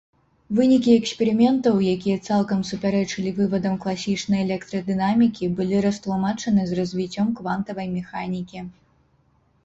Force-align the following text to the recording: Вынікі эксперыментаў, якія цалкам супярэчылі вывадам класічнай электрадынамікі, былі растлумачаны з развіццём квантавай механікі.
Вынікі 0.57 0.91
эксперыментаў, 0.99 1.75
якія 1.95 2.17
цалкам 2.29 2.61
супярэчылі 2.69 3.33
вывадам 3.39 3.75
класічнай 3.83 4.41
электрадынамікі, 4.45 5.49
былі 5.59 5.83
растлумачаны 5.87 6.61
з 6.71 6.79
развіццём 6.79 7.27
квантавай 7.41 7.87
механікі. 7.99 8.65